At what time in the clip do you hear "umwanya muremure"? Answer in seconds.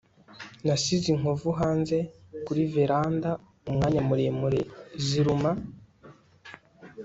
3.69-4.59